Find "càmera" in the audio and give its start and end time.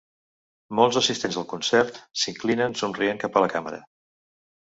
3.55-3.83